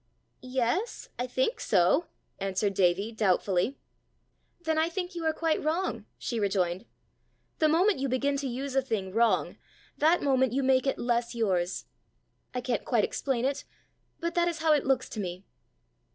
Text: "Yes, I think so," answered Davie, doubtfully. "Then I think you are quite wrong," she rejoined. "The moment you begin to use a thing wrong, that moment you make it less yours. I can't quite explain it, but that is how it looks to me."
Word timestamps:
"Yes, 0.41 1.09
I 1.19 1.27
think 1.27 1.59
so," 1.59 2.07
answered 2.39 2.73
Davie, 2.73 3.11
doubtfully. 3.11 3.77
"Then 4.61 4.79
I 4.79 4.89
think 4.89 5.13
you 5.13 5.23
are 5.25 5.31
quite 5.31 5.63
wrong," 5.63 6.07
she 6.17 6.39
rejoined. 6.39 6.85
"The 7.59 7.67
moment 7.67 7.99
you 7.99 8.09
begin 8.09 8.35
to 8.37 8.47
use 8.47 8.75
a 8.75 8.81
thing 8.81 9.13
wrong, 9.13 9.57
that 9.99 10.23
moment 10.23 10.53
you 10.53 10.63
make 10.63 10.87
it 10.87 10.97
less 10.97 11.35
yours. 11.35 11.85
I 12.51 12.61
can't 12.61 12.83
quite 12.83 13.03
explain 13.03 13.45
it, 13.45 13.63
but 14.19 14.33
that 14.33 14.47
is 14.47 14.57
how 14.57 14.73
it 14.73 14.87
looks 14.87 15.07
to 15.09 15.19
me." 15.19 15.45